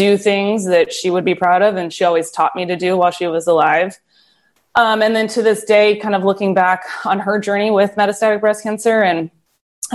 do 0.00 0.16
things 0.16 0.64
that 0.64 0.90
she 0.94 1.10
would 1.10 1.26
be 1.26 1.34
proud 1.34 1.60
of 1.60 1.76
and 1.76 1.92
she 1.92 2.04
always 2.04 2.30
taught 2.30 2.56
me 2.56 2.64
to 2.64 2.74
do 2.74 2.96
while 2.96 3.10
she 3.10 3.26
was 3.26 3.46
alive. 3.46 4.00
Um, 4.74 5.02
and 5.02 5.14
then 5.14 5.28
to 5.28 5.42
this 5.42 5.62
day, 5.64 5.96
kind 5.96 6.14
of 6.14 6.24
looking 6.24 6.54
back 6.54 6.84
on 7.04 7.18
her 7.18 7.38
journey 7.38 7.70
with 7.70 7.96
metastatic 7.96 8.40
breast 8.40 8.62
cancer 8.62 9.02
and 9.02 9.30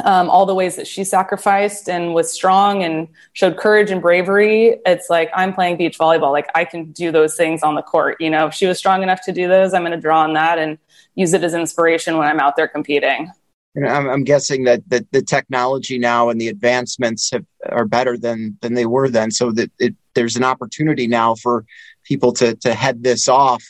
um, 0.03 0.29
all 0.29 0.45
the 0.45 0.53
ways 0.53 0.75
that 0.75 0.85
she 0.85 1.03
sacrificed 1.03 1.89
and 1.89 2.13
was 2.13 2.31
strong 2.31 2.83
and 2.83 3.07
showed 3.33 3.57
courage 3.57 3.89
and 3.89 3.99
bravery. 3.99 4.77
It's 4.85 5.09
like 5.09 5.31
I'm 5.33 5.53
playing 5.53 5.77
beach 5.77 5.97
volleyball. 5.97 6.31
Like 6.31 6.49
I 6.53 6.65
can 6.65 6.91
do 6.91 7.11
those 7.11 7.35
things 7.35 7.63
on 7.63 7.73
the 7.73 7.81
court. 7.81 8.17
You 8.19 8.29
know, 8.29 8.45
if 8.45 8.53
she 8.53 8.67
was 8.67 8.77
strong 8.77 9.01
enough 9.01 9.21
to 9.23 9.31
do 9.31 9.47
those, 9.47 9.73
I'm 9.73 9.81
going 9.81 9.93
to 9.93 9.97
draw 9.99 10.21
on 10.21 10.33
that 10.33 10.59
and 10.59 10.77
use 11.15 11.33
it 11.33 11.43
as 11.43 11.55
inspiration 11.55 12.17
when 12.17 12.27
I'm 12.27 12.39
out 12.39 12.55
there 12.55 12.67
competing. 12.67 13.31
I'm, 13.77 14.09
I'm 14.09 14.23
guessing 14.23 14.63
that, 14.65 14.87
that 14.89 15.11
the 15.11 15.21
technology 15.21 15.97
now 15.97 16.29
and 16.29 16.39
the 16.39 16.47
advancements 16.47 17.31
have, 17.31 17.45
are 17.69 17.85
better 17.85 18.17
than 18.17 18.57
than 18.61 18.73
they 18.73 18.85
were 18.85 19.09
then. 19.09 19.31
So 19.31 19.51
that 19.51 19.71
it, 19.79 19.95
there's 20.13 20.35
an 20.35 20.43
opportunity 20.43 21.07
now 21.07 21.35
for 21.35 21.65
people 22.03 22.31
to 22.33 22.55
to 22.55 22.73
head 22.73 23.03
this 23.03 23.27
off 23.27 23.63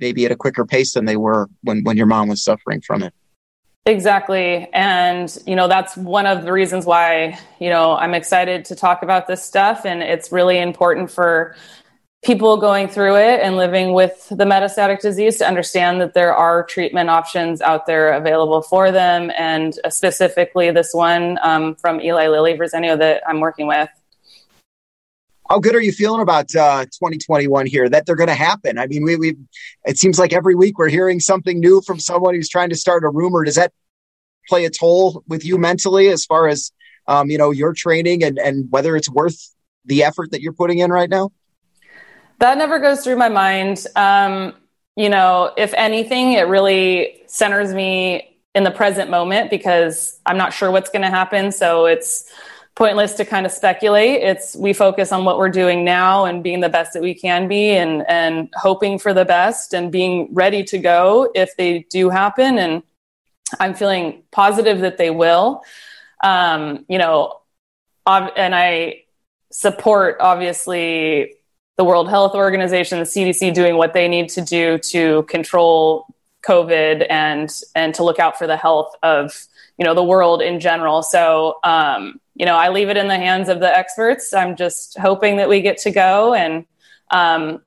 maybe 0.00 0.24
at 0.24 0.32
a 0.32 0.36
quicker 0.36 0.64
pace 0.64 0.94
than 0.94 1.04
they 1.04 1.16
were 1.16 1.48
when 1.62 1.84
when 1.84 1.96
your 1.96 2.06
mom 2.06 2.28
was 2.28 2.42
suffering 2.42 2.80
from 2.80 3.02
it. 3.02 3.12
Exactly. 3.84 4.68
And, 4.72 5.36
you 5.44 5.56
know, 5.56 5.66
that's 5.66 5.96
one 5.96 6.24
of 6.24 6.44
the 6.44 6.52
reasons 6.52 6.86
why, 6.86 7.36
you 7.58 7.68
know, 7.68 7.96
I'm 7.96 8.14
excited 8.14 8.64
to 8.66 8.76
talk 8.76 9.02
about 9.02 9.26
this 9.26 9.44
stuff. 9.44 9.84
And 9.84 10.04
it's 10.04 10.30
really 10.30 10.58
important 10.58 11.10
for 11.10 11.56
people 12.22 12.56
going 12.56 12.86
through 12.86 13.16
it 13.16 13.40
and 13.40 13.56
living 13.56 13.92
with 13.94 14.28
the 14.28 14.44
metastatic 14.44 15.00
disease 15.00 15.38
to 15.38 15.46
understand 15.46 16.00
that 16.00 16.14
there 16.14 16.34
are 16.34 16.62
treatment 16.62 17.10
options 17.10 17.60
out 17.60 17.84
there 17.86 18.12
available 18.12 18.62
for 18.62 18.92
them. 18.92 19.32
And 19.36 19.76
specifically 19.88 20.70
this 20.70 20.94
one 20.94 21.38
um, 21.42 21.74
from 21.74 22.00
Eli 22.00 22.28
Lilly 22.28 22.54
Verzenio 22.54 22.96
that 22.98 23.22
I'm 23.26 23.40
working 23.40 23.66
with. 23.66 23.88
How 25.50 25.58
good 25.58 25.74
are 25.74 25.80
you 25.80 25.92
feeling 25.92 26.22
about 26.22 26.54
uh, 26.54 26.84
2021 26.84 27.66
here? 27.66 27.88
That 27.88 28.06
they're 28.06 28.16
going 28.16 28.28
to 28.28 28.34
happen? 28.34 28.78
I 28.78 28.86
mean, 28.86 29.02
we 29.02 29.16
we 29.16 29.36
it 29.84 29.98
seems 29.98 30.18
like 30.18 30.32
every 30.32 30.54
week 30.54 30.78
we're 30.78 30.88
hearing 30.88 31.20
something 31.20 31.60
new 31.60 31.82
from 31.82 31.98
someone 31.98 32.34
who's 32.34 32.48
trying 32.48 32.70
to 32.70 32.76
start 32.76 33.04
a 33.04 33.10
rumor. 33.10 33.44
Does 33.44 33.56
that 33.56 33.72
play 34.48 34.64
a 34.64 34.70
toll 34.70 35.22
with 35.28 35.44
you 35.44 35.58
mentally 35.58 36.08
as 36.08 36.24
far 36.24 36.48
as 36.48 36.70
um, 37.06 37.28
you 37.28 37.36
know 37.36 37.50
your 37.50 37.74
training 37.74 38.22
and 38.24 38.38
and 38.38 38.70
whether 38.70 38.96
it's 38.96 39.10
worth 39.10 39.52
the 39.84 40.04
effort 40.04 40.30
that 40.30 40.40
you're 40.40 40.54
putting 40.54 40.78
in 40.78 40.90
right 40.90 41.10
now? 41.10 41.32
That 42.42 42.58
never 42.58 42.80
goes 42.80 43.04
through 43.04 43.18
my 43.18 43.28
mind. 43.28 43.86
Um, 43.94 44.54
you 44.96 45.08
know, 45.08 45.52
if 45.56 45.72
anything, 45.74 46.32
it 46.32 46.48
really 46.48 47.22
centers 47.28 47.72
me 47.72 48.36
in 48.52 48.64
the 48.64 48.70
present 48.72 49.10
moment 49.10 49.48
because 49.48 50.18
I'm 50.26 50.36
not 50.36 50.52
sure 50.52 50.68
what's 50.72 50.90
going 50.90 51.02
to 51.02 51.08
happen. 51.08 51.52
So 51.52 51.86
it's 51.86 52.28
pointless 52.74 53.12
to 53.14 53.24
kind 53.24 53.46
of 53.46 53.52
speculate. 53.52 54.22
It's 54.22 54.56
we 54.56 54.72
focus 54.72 55.12
on 55.12 55.24
what 55.24 55.38
we're 55.38 55.50
doing 55.50 55.84
now 55.84 56.24
and 56.24 56.42
being 56.42 56.58
the 56.58 56.68
best 56.68 56.94
that 56.94 57.02
we 57.02 57.14
can 57.14 57.46
be 57.46 57.70
and 57.70 58.04
and 58.08 58.52
hoping 58.56 58.98
for 58.98 59.14
the 59.14 59.24
best 59.24 59.72
and 59.72 59.92
being 59.92 60.28
ready 60.32 60.64
to 60.64 60.78
go 60.78 61.30
if 61.36 61.56
they 61.56 61.86
do 61.90 62.10
happen. 62.10 62.58
And 62.58 62.82
I'm 63.60 63.72
feeling 63.72 64.24
positive 64.32 64.80
that 64.80 64.98
they 64.98 65.10
will. 65.10 65.62
Um, 66.24 66.86
you 66.88 66.98
know, 66.98 67.38
ob- 68.04 68.32
and 68.34 68.52
I 68.52 69.04
support 69.52 70.16
obviously 70.18 71.36
the 71.76 71.84
World 71.84 72.08
Health 72.08 72.34
Organization, 72.34 72.98
the 72.98 73.04
CDC 73.04 73.54
doing 73.54 73.76
what 73.76 73.94
they 73.94 74.08
need 74.08 74.28
to 74.30 74.40
do 74.42 74.78
to 74.78 75.22
control 75.24 76.06
COVID 76.46 77.06
and 77.08 77.50
and 77.74 77.94
to 77.94 78.04
look 78.04 78.18
out 78.18 78.36
for 78.36 78.46
the 78.46 78.56
health 78.56 78.94
of 79.02 79.46
you 79.78 79.84
know 79.84 79.94
the 79.94 80.04
world 80.04 80.42
in 80.42 80.60
general. 80.60 81.02
So 81.02 81.58
um, 81.64 82.20
you 82.34 82.46
know, 82.46 82.56
I 82.56 82.70
leave 82.70 82.88
it 82.88 82.96
in 82.96 83.08
the 83.08 83.16
hands 83.16 83.48
of 83.48 83.60
the 83.60 83.76
experts. 83.76 84.32
I'm 84.32 84.56
just 84.56 84.98
hoping 84.98 85.36
that 85.36 85.48
we 85.48 85.60
get 85.60 85.78
to 85.78 85.90
go 85.90 86.34
and 86.34 86.64
um, 87.10 87.62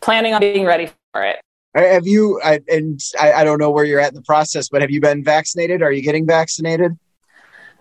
planning 0.00 0.34
on 0.34 0.40
being 0.40 0.64
ready 0.64 0.90
for 1.12 1.24
it. 1.24 1.40
Have 1.74 2.06
you, 2.06 2.38
I, 2.44 2.60
and 2.68 3.00
I, 3.18 3.32
I, 3.32 3.44
don't 3.44 3.58
know 3.58 3.70
where 3.70 3.86
you're 3.86 3.98
at 3.98 4.10
in 4.10 4.14
the 4.14 4.22
process, 4.22 4.68
but 4.68 4.82
have 4.82 4.90
you 4.90 5.00
been 5.00 5.24
vaccinated? 5.24 5.80
Are 5.80 5.90
you 5.90 6.02
getting 6.02 6.26
vaccinated? 6.26 6.98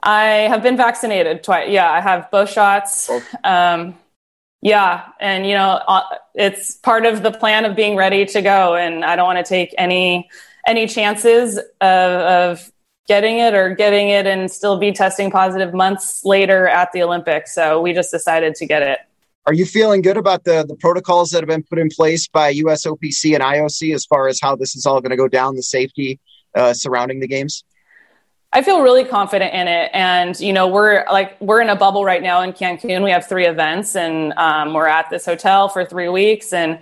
I 0.02 0.24
have 0.48 0.64
been 0.64 0.78
vaccinated 0.78 1.44
twice. 1.44 1.70
Yeah, 1.70 1.92
I 1.92 2.00
have 2.00 2.32
both 2.32 2.50
shots. 2.50 3.12
Um, 3.44 3.98
yeah, 4.62 5.08
and 5.20 5.46
you 5.46 5.54
know, 5.54 5.82
uh, 5.88 6.04
it's 6.36 6.76
part 6.76 7.06
of 7.06 7.24
the 7.24 7.32
plan 7.32 7.66
of 7.66 7.76
being 7.76 7.96
ready 7.96 8.26
to 8.26 8.42
go, 8.42 8.76
and 8.76 9.04
I 9.04 9.16
don't 9.16 9.26
want 9.26 9.44
to 9.44 9.50
take 9.50 9.74
any 9.78 10.30
any 10.68 10.88
chances 10.88 11.58
of, 11.58 11.66
of 11.82 12.72
getting 13.08 13.40
it 13.40 13.54
or 13.56 13.74
getting 13.74 14.10
it 14.10 14.28
and 14.28 14.52
still 14.52 14.78
be 14.78 14.92
testing 14.92 15.32
positive 15.32 15.74
months 15.74 16.24
later 16.24 16.68
at 16.68 16.92
the 16.92 17.02
Olympics. 17.02 17.54
So 17.54 17.82
we 17.82 17.94
just 17.94 18.12
decided 18.12 18.54
to 18.56 18.66
get 18.68 18.84
it. 18.84 19.00
Are 19.48 19.54
you 19.54 19.66
feeling 19.66 20.04
good 20.04 20.18
about 20.18 20.44
the, 20.44 20.64
the 20.68 20.76
protocols 20.76 21.32
that 21.32 21.40
have 21.40 21.48
been 21.50 21.64
put 21.64 21.80
in 21.80 21.90
place 21.90 22.28
by 22.28 22.54
USOPC 22.54 23.34
and 23.34 23.44
IOC 23.44 23.96
as 23.96 24.06
far 24.06 24.28
as 24.28 24.40
how 24.40 24.56
this 24.56 24.76
is 24.76 24.86
all 24.86 25.02
going 25.02 25.10
to 25.10 25.18
go 25.18 25.28
down, 25.28 25.56
the 25.56 25.64
safety 25.64 26.20
uh, 26.54 26.74
surrounding 26.74 27.20
the 27.20 27.28
games? 27.28 27.64
I 28.54 28.62
feel 28.64 28.82
really 28.82 29.06
confident 29.06 29.54
in 29.54 29.68
it. 29.70 29.92
And, 29.94 30.38
you 30.40 30.52
know, 30.52 30.68
we're 30.68 31.06
like, 31.06 31.40
we're 31.40 31.62
in 31.62 31.70
a 31.70 31.76
bubble 31.76 32.04
right 32.04 32.22
now 32.22 32.42
in 32.42 32.52
Cancun. 32.52 33.02
We 33.04 33.12
have 33.12 33.28
three 33.28 33.46
events 33.46 33.96
and 33.96 34.34
um, 34.34 34.74
we're 34.74 34.88
at 34.88 35.10
this 35.10 35.26
hotel 35.26 35.70
for 35.70 35.86
three 35.86 36.10
weeks. 36.10 36.52
And 36.52 36.80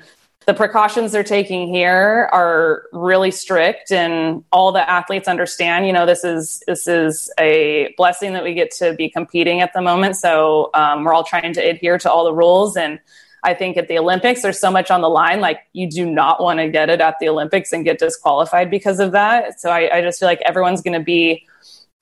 the 0.48 0.54
precautions 0.56 1.12
they're 1.12 1.24
taking 1.24 1.68
here 1.68 2.28
are 2.32 2.86
really 2.92 3.30
strict 3.30 3.92
and 3.92 4.44
all 4.52 4.72
the 4.72 4.90
athletes 4.90 5.28
understand 5.28 5.86
you 5.86 5.94
know 5.94 6.08
this 6.08 6.24
is 6.24 6.64
this 6.66 6.88
is 6.88 7.32
a 7.40 7.94
blessing 7.98 8.34
that 8.34 8.44
we 8.44 8.56
get 8.56 8.72
to 8.72 8.96
be 8.96 9.08
competing 9.10 9.62
at 9.62 9.72
the 9.74 9.82
moment 9.82 10.16
so 10.16 10.72
um, 10.74 11.04
we're 11.04 11.14
all 11.14 11.24
trying 11.24 11.54
to 11.54 11.62
adhere 11.62 12.00
to 12.00 12.10
all 12.10 12.26
the 12.26 12.34
rules 12.34 12.76
and 12.76 13.00
i 13.44 13.54
think 13.54 13.78
at 13.78 13.88
the 13.88 14.00
olympics 14.00 14.42
there's 14.42 14.60
so 14.60 14.72
much 14.72 14.90
on 14.90 15.02
the 15.02 15.10
line 15.10 15.40
like 15.40 15.60
you 15.74 15.88
do 15.88 16.04
not 16.04 16.42
want 16.42 16.58
to 16.58 16.68
get 16.68 16.90
it 16.90 17.00
at 17.00 17.14
the 17.20 17.30
olympics 17.30 17.72
and 17.72 17.86
get 17.86 18.00
disqualified 18.00 18.72
because 18.72 19.00
of 19.00 19.12
that 19.12 19.60
so 19.62 19.70
i, 19.70 19.98
I 19.98 20.02
just 20.02 20.20
feel 20.20 20.28
like 20.28 20.42
everyone's 20.46 20.82
going 20.82 20.98
to 20.98 21.04
be 21.04 21.46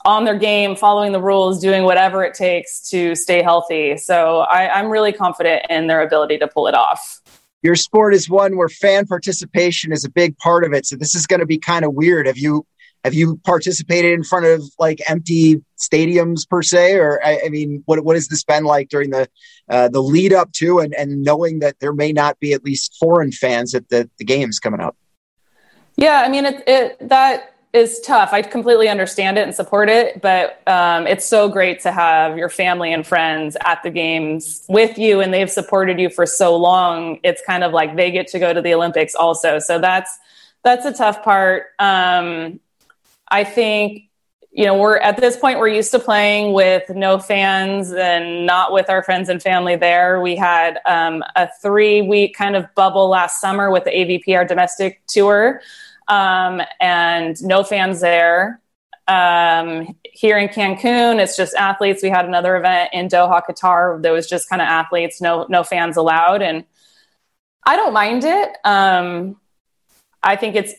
on 0.07 0.23
their 0.23 0.37
game, 0.37 0.75
following 0.75 1.11
the 1.11 1.21
rules, 1.21 1.61
doing 1.61 1.83
whatever 1.83 2.23
it 2.23 2.33
takes 2.33 2.89
to 2.89 3.13
stay 3.13 3.43
healthy. 3.43 3.97
So 3.97 4.39
I, 4.39 4.79
I'm 4.79 4.89
really 4.89 5.13
confident 5.13 5.67
in 5.69 5.85
their 5.85 6.01
ability 6.01 6.39
to 6.39 6.47
pull 6.47 6.67
it 6.67 6.73
off 6.73 7.21
your 7.63 7.75
sport 7.75 8.13
is 8.13 8.29
one 8.29 8.55
where 8.55 8.69
fan 8.69 9.05
participation 9.05 9.91
is 9.91 10.05
a 10.05 10.09
big 10.09 10.37
part 10.37 10.63
of 10.63 10.73
it. 10.73 10.85
So 10.85 10.95
this 10.95 11.15
is 11.15 11.27
going 11.27 11.39
to 11.39 11.45
be 11.45 11.57
kind 11.57 11.83
of 11.83 11.93
weird. 11.93 12.27
Have 12.27 12.37
you 12.37 12.65
have 13.03 13.13
you 13.13 13.37
participated 13.45 14.13
in 14.13 14.23
front 14.23 14.45
of 14.45 14.63
like 14.79 15.01
empty 15.07 15.63
stadiums 15.77 16.47
per 16.47 16.61
se, 16.61 16.95
or 16.95 17.23
I, 17.23 17.41
I 17.45 17.49
mean, 17.49 17.83
what 17.85 18.03
what 18.03 18.15
has 18.15 18.27
this 18.27 18.43
been 18.43 18.63
like 18.63 18.89
during 18.89 19.11
the 19.11 19.29
uh, 19.69 19.87
the 19.89 20.01
lead 20.01 20.33
up 20.33 20.51
to 20.53 20.79
and 20.79 20.93
and 20.93 21.23
knowing 21.23 21.59
that 21.59 21.79
there 21.79 21.93
may 21.93 22.11
not 22.11 22.39
be 22.39 22.53
at 22.53 22.63
least 22.63 22.95
foreign 22.99 23.31
fans 23.31 23.75
at 23.75 23.89
the 23.89 24.09
the 24.17 24.25
games 24.25 24.59
coming 24.59 24.81
up? 24.81 24.95
Yeah, 25.95 26.23
I 26.25 26.29
mean, 26.29 26.45
it, 26.45 26.63
it 26.67 27.09
that 27.09 27.55
is 27.73 27.99
tough. 27.99 28.29
I 28.31 28.41
completely 28.41 28.87
understand 28.87 29.37
it 29.37 29.41
and 29.41 29.53
support 29.53 29.89
it, 29.89 30.21
but 30.21 30.61
um, 30.67 31.05
it's 31.05 31.25
so 31.25 31.49
great 31.49 31.81
to 31.81 31.91
have 31.91 32.37
your 32.37 32.49
family 32.49 32.93
and 32.93 33.05
friends 33.05 33.57
at 33.63 33.83
the 33.83 33.89
games 33.89 34.63
with 34.69 34.97
you, 34.97 35.21
and 35.21 35.33
they've 35.33 35.51
supported 35.51 35.99
you 35.99 36.09
for 36.09 36.25
so 36.25 36.55
long. 36.55 37.19
It's 37.23 37.41
kind 37.45 37.63
of 37.63 37.73
like 37.73 37.95
they 37.95 38.11
get 38.11 38.27
to 38.27 38.39
go 38.39 38.53
to 38.53 38.61
the 38.61 38.73
Olympics 38.73 39.15
also. 39.15 39.59
So 39.59 39.79
that's 39.79 40.17
that's 40.63 40.85
a 40.85 40.93
tough 40.93 41.23
part. 41.23 41.67
Um, 41.77 42.59
I 43.27 43.43
think 43.43 44.03
you 44.51 44.65
know 44.65 44.77
we're 44.77 44.97
at 44.97 45.17
this 45.17 45.35
point 45.35 45.59
we're 45.59 45.67
used 45.67 45.91
to 45.91 45.99
playing 45.99 46.53
with 46.53 46.89
no 46.89 47.19
fans 47.19 47.91
and 47.91 48.45
not 48.45 48.71
with 48.71 48.89
our 48.89 49.03
friends 49.03 49.27
and 49.27 49.41
family 49.41 49.75
there. 49.75 50.21
We 50.21 50.37
had 50.37 50.79
um, 50.85 51.21
a 51.35 51.49
three 51.61 52.01
week 52.01 52.35
kind 52.35 52.55
of 52.55 52.73
bubble 52.75 53.09
last 53.09 53.41
summer 53.41 53.69
with 53.69 53.83
the 53.83 53.91
AVP, 53.91 54.35
our 54.35 54.45
domestic 54.45 55.01
tour 55.07 55.61
um, 56.07 56.61
and 56.79 57.41
no 57.43 57.63
fans 57.63 58.01
there. 58.01 58.61
Um, 59.07 59.95
here 60.03 60.37
in 60.37 60.49
Cancun, 60.49 61.21
it's 61.21 61.37
just 61.37 61.55
athletes. 61.55 62.03
We 62.03 62.09
had 62.09 62.25
another 62.25 62.57
event 62.57 62.89
in 62.93 63.07
Doha, 63.07 63.41
Qatar. 63.47 64.01
There 64.01 64.11
was 64.11 64.27
just 64.27 64.49
kind 64.49 64.61
of 64.61 64.67
athletes, 64.67 65.21
no 65.21 65.45
no 65.49 65.63
fans 65.63 65.95
allowed, 65.95 66.41
and 66.41 66.65
I 67.65 67.75
don't 67.77 67.93
mind 67.93 68.25
it. 68.25 68.49
Um, 68.65 69.37
I 70.21 70.35
think 70.35 70.55
it's 70.55 70.73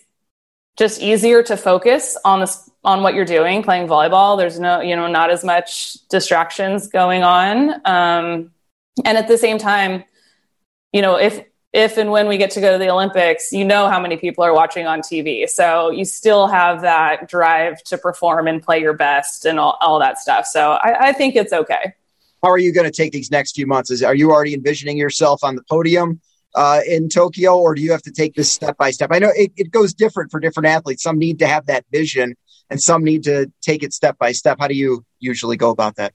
just 0.77 1.01
easier 1.01 1.43
to 1.45 1.57
focus 1.57 2.19
on 2.25 2.41
this 2.41 2.71
on 2.85 3.03
what 3.03 3.15
you're 3.15 3.25
doing, 3.25 3.63
playing 3.63 3.89
volleyball. 3.89 4.37
There's 4.39 4.61
no, 4.61 4.81
you 4.81 4.95
know, 4.95 5.09
not 5.09 5.31
as 5.31 5.43
much 5.43 5.95
distractions 6.09 6.89
going 6.89 7.23
on, 7.23 7.71
um, 7.87 8.51
and 9.05 9.17
at 9.19 9.27
the 9.27 9.39
same 9.39 9.59
time, 9.59 10.05
you 10.93 11.01
know, 11.01 11.17
if 11.17 11.45
if 11.79 11.97
and 11.97 12.11
when 12.11 12.27
we 12.27 12.37
get 12.37 12.51
to 12.51 12.61
go 12.61 12.73
to 12.73 12.79
the 12.79 12.91
Olympics, 12.91 13.53
you 13.53 13.65
know 13.65 13.89
how 13.89 14.01
many 14.01 14.17
people 14.17 14.43
are 14.45 14.53
watching 14.53 14.87
on 14.87 15.01
TV. 15.01 15.49
So 15.49 15.91
you 15.91 16.05
still 16.05 16.49
have 16.49 16.83
that 16.83 17.29
drive 17.29 17.83
to 17.85 17.97
perform 17.97 18.49
and 18.49 18.61
play 18.61 18.81
your 18.81 18.95
best 18.95 19.45
and 19.45 19.61
all, 19.61 19.79
all 19.81 20.01
that 20.01 20.19
stuff. 20.19 20.45
So 20.45 20.73
I, 20.73 21.09
I 21.09 21.13
think 21.13 21.37
it's 21.37 21.53
okay. 21.53 21.95
How 22.43 22.51
are 22.51 22.59
you 22.59 22.73
going 22.73 22.85
to 22.85 22.91
take 22.91 23.13
these 23.13 23.31
next 23.31 23.55
few 23.55 23.67
months? 23.67 23.91
Is, 23.93 24.03
are 24.03 24.15
you 24.15 24.31
already 24.31 24.55
envisioning 24.55 24.97
yourself 24.97 25.45
on 25.45 25.55
the 25.55 25.63
podium 25.71 26.21
uh, 26.55 26.81
in 26.87 27.09
Tokyo, 27.09 27.57
or 27.59 27.75
do 27.75 27.83
you 27.83 27.93
have 27.93 28.03
to 28.03 28.13
take 28.13 28.35
this 28.35 28.51
step 28.51 28.77
by 28.77 28.91
step? 28.91 29.11
I 29.13 29.21
know 29.21 29.31
it, 29.37 29.53
it 29.57 29.71
goes 29.71 29.95
different 29.95 30.33
for 30.33 30.41
different 30.41 30.67
athletes. 30.67 31.03
Some 31.03 31.19
need 31.19 31.39
to 31.39 31.47
have 31.47 31.67
that 31.67 31.85
vision, 31.93 32.37
and 32.71 32.81
some 32.81 33.05
need 33.05 33.25
to 33.25 33.51
take 33.61 33.83
it 33.83 33.93
step 33.93 34.19
by 34.19 34.33
step. 34.33 34.59
How 34.59 34.67
do 34.67 34.75
you 34.75 35.05
usually 35.21 35.57
go 35.57 35.71
about 35.71 35.97
that? 35.97 36.13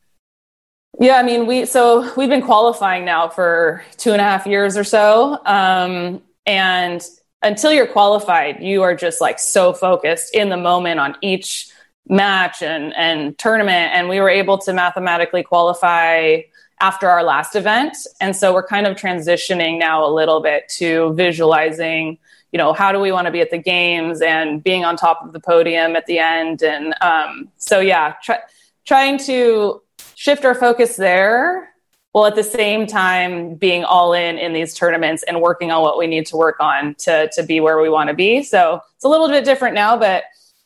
Yeah, 1.00 1.18
I 1.18 1.24
mean, 1.24 1.48
we 1.48 1.66
so 1.66 2.14
we've 2.16 2.30
been 2.30 2.44
qualifying 2.44 3.04
now 3.04 3.28
for 3.28 3.84
two 3.98 4.12
and 4.12 4.22
a 4.22 4.24
half 4.24 4.46
years 4.46 4.78
or 4.78 4.84
so, 4.84 5.40
um, 5.46 6.22
and 6.46 7.04
until 7.42 7.74
you're 7.74 7.88
qualified, 7.88 8.62
you 8.62 8.82
are 8.84 8.96
just 8.96 9.20
like 9.20 9.38
so 9.40 9.74
focused 9.74 10.34
in 10.34 10.50
the 10.50 10.58
moment 10.58 11.00
on 11.00 11.16
each 11.22 11.70
match 12.08 12.62
and, 12.62 12.94
and 12.96 13.38
tournament. 13.38 13.92
And 13.94 14.10
we 14.10 14.20
were 14.20 14.30
able 14.30 14.58
to 14.60 14.74
mathematically 14.74 15.44
qualify 15.44 16.42
after 16.80 17.10
our 17.10 17.24
last 17.24 17.56
event. 17.56 17.96
And 18.20 18.36
so 18.36 18.54
we're 18.54 18.66
kind 18.66 18.88
of 18.88 18.98
transitioning 18.98 19.80
now 19.80 20.06
a 20.06 20.12
little 20.12 20.42
bit 20.42 20.68
to 20.78 21.14
visualizing, 21.14 22.18
you 22.52 22.58
know, 22.58 22.74
how 22.74 22.92
do 22.92 23.00
we 23.00 23.12
want 23.12 23.26
to 23.26 23.32
be 23.32 23.42
at 23.42 23.52
the 23.52 23.58
games 23.58 24.22
and 24.22 24.64
being 24.64 24.84
on 24.84 24.96
top 24.96 25.24
of 25.24 25.34
the 25.34 25.40
podium 25.40 25.96
at 25.96 26.06
the 26.06 26.20
end. 26.20 26.62
And 26.62 26.94
um, 27.02 27.50
so, 27.58 27.80
yeah, 27.80 28.16
try, 28.22 28.40
trying 28.86 29.18
to 29.20 29.82
shift 30.16 30.46
our 30.46 30.56
focus 30.56 30.96
there 30.96 31.70
while 32.12 32.26
at 32.26 32.36
the 32.36 32.44
same 32.44 32.86
time 32.86 33.56
being 33.56 33.84
all 33.84 34.14
in 34.14 34.38
in 34.38 34.54
these 34.54 34.74
tournaments 34.74 35.24
and 35.24 35.42
working 35.42 35.72
on 35.72 35.82
what 35.82 35.98
we 35.98 36.08
need 36.08 36.26
to 36.28 36.38
work 36.38 36.58
on 36.60 36.96
to, 36.96 37.30
to 37.34 37.44
be 37.44 37.60
where 37.60 37.82
we 37.82 37.90
want 37.90 38.08
to 38.10 38.14
be. 38.14 38.44
So 38.44 38.82
it's 38.96 39.04
a 39.04 39.10
little 39.10 39.28
bit 39.28 39.44
different 39.44 39.74
now, 39.76 39.98
but 39.98 40.24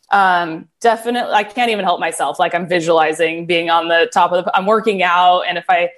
um, 0.09 0.69
definitely 0.79 1.33
i 1.33 1.43
can't 1.43 1.69
even 1.69 1.83
help 1.83 1.99
myself. 1.99 2.39
Like 2.39 2.55
i'm 2.55 2.67
visualizing 2.67 3.45
being 3.45 3.69
on 3.69 3.87
the 3.87 4.09
top 4.13 4.31
of 4.31 4.45
the 4.45 4.55
i'm 4.55 4.65
working 4.65 5.03
out 5.03 5.41
and 5.41 5.57
if 5.57 5.65
i 5.69 5.89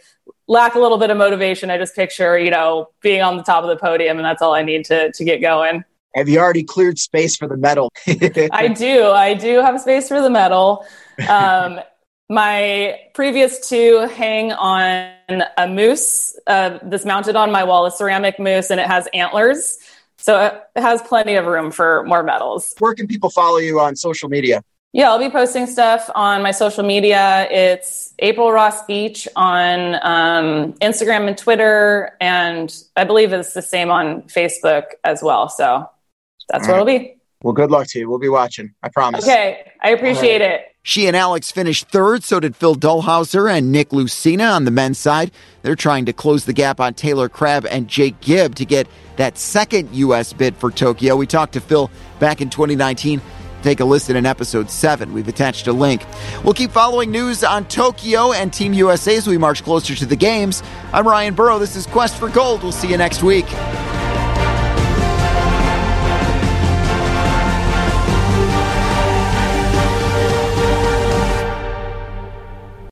lack 0.47 0.73
a 0.73 0.79
little 0.79 0.97
bit 0.97 1.11
of 1.11 1.17
motivation 1.17 1.69
i 1.69 1.77
just 1.77 1.95
picture 1.95 2.37
you 2.37 2.49
know 2.49 2.89
being 3.01 3.21
on 3.21 3.37
the 3.37 3.43
top 3.43 3.63
of 3.63 3.69
the 3.69 3.75
podium 3.75 4.17
and 4.17 4.25
that's 4.25 4.41
all 4.41 4.53
i 4.53 4.63
need 4.63 4.85
to 4.85 5.11
to 5.11 5.23
get 5.23 5.41
going. 5.41 5.83
Have 6.15 6.27
you 6.27 6.39
already 6.39 6.63
cleared 6.63 6.97
space 6.97 7.35
for 7.35 7.47
the 7.47 7.55
medal? 7.55 7.91
I 8.07 8.73
do. 8.75 9.05
I 9.11 9.35
do 9.35 9.59
have 9.59 9.79
space 9.79 10.07
for 10.07 10.21
the 10.21 10.29
medal. 10.29 10.85
Um, 11.27 11.81
my 12.29 12.99
previous 13.13 13.67
two 13.67 14.07
hang 14.15 14.51
on 14.53 15.11
a 15.57 15.67
moose 15.67 16.37
uh, 16.47 16.77
that's 16.83 17.05
mounted 17.05 17.35
on 17.35 17.51
my 17.51 17.63
wall 17.63 17.85
a 17.85 17.91
ceramic 17.91 18.39
moose 18.39 18.69
and 18.69 18.79
it 18.79 18.87
has 18.87 19.07
antlers 19.13 19.79
so 20.19 20.45
it 20.75 20.81
has 20.81 21.01
plenty 21.01 21.35
of 21.35 21.45
room 21.45 21.71
for 21.71 22.03
more 22.03 22.23
medals. 22.23 22.75
Where 22.79 22.93
can 22.93 23.07
people 23.07 23.29
follow 23.29 23.57
you 23.57 23.79
on 23.79 23.95
social 23.95 24.27
media? 24.27 24.61
Yeah, 24.91 25.11
I'll 25.11 25.19
be 25.19 25.29
posting 25.29 25.65
stuff 25.65 26.09
on 26.13 26.41
my 26.41 26.51
social 26.51 26.83
media. 26.83 27.47
It's 27.49 28.13
April 28.19 28.51
Ross 28.51 28.83
Beach 28.85 29.27
on 29.35 29.95
um, 30.01 30.73
Instagram 30.73 31.27
and 31.27 31.37
Twitter, 31.37 32.17
and 32.19 32.75
I 32.97 33.05
believe 33.05 33.31
it's 33.31 33.53
the 33.53 33.61
same 33.61 33.91
on 33.91 34.23
Facebook 34.23 34.85
as 35.03 35.23
well. 35.23 35.47
So 35.47 35.89
that's 36.49 36.67
All 36.67 36.73
where 36.73 36.83
right. 36.83 36.95
it'll 36.95 37.05
be. 37.05 37.15
Well, 37.43 37.53
good 37.53 37.71
luck 37.71 37.87
to 37.89 37.99
you. 37.99 38.09
We'll 38.09 38.19
be 38.19 38.29
watching. 38.29 38.73
I 38.83 38.89
promise. 38.89 39.23
Okay, 39.23 39.71
I 39.81 39.91
appreciate 39.91 40.41
right. 40.41 40.51
it. 40.51 40.65
She 40.89 41.05
and 41.05 41.15
Alex 41.15 41.51
finished 41.51 41.89
third, 41.89 42.23
so 42.23 42.39
did 42.39 42.55
Phil 42.55 42.75
Dalhausser 42.75 43.47
and 43.47 43.71
Nick 43.71 43.89
Lucena 43.89 44.55
on 44.55 44.65
the 44.65 44.71
men's 44.71 44.97
side. 44.97 45.29
They're 45.61 45.75
trying 45.75 46.05
to 46.05 46.13
close 46.13 46.45
the 46.45 46.51
gap 46.51 46.79
on 46.79 46.95
Taylor 46.95 47.29
Crabb 47.29 47.67
and 47.69 47.87
Jake 47.87 48.19
Gibb 48.21 48.55
to 48.55 48.65
get 48.65 48.87
that 49.17 49.37
second 49.37 49.93
U.S. 49.93 50.33
bid 50.33 50.55
for 50.55 50.71
Tokyo. 50.71 51.15
We 51.15 51.27
talked 51.27 51.53
to 51.53 51.61
Phil 51.61 51.91
back 52.17 52.41
in 52.41 52.49
2019. 52.49 53.21
Take 53.61 53.81
a 53.81 53.85
listen 53.85 54.15
in 54.15 54.25
episode 54.25 54.71
7. 54.71 55.13
We've 55.13 55.27
attached 55.27 55.67
a 55.67 55.73
link. 55.73 56.03
We'll 56.43 56.55
keep 56.55 56.71
following 56.71 57.11
news 57.11 57.43
on 57.43 57.65
Tokyo 57.65 58.31
and 58.31 58.51
Team 58.51 58.73
USA 58.73 59.15
as 59.15 59.27
we 59.27 59.37
march 59.37 59.63
closer 59.63 59.93
to 59.93 60.07
the 60.07 60.15
games. 60.15 60.63
I'm 60.91 61.07
Ryan 61.07 61.35
Burrow. 61.35 61.59
This 61.59 61.75
is 61.75 61.85
Quest 61.85 62.17
for 62.17 62.29
Gold. 62.29 62.63
We'll 62.63 62.71
see 62.71 62.89
you 62.89 62.97
next 62.97 63.21
week. 63.21 63.45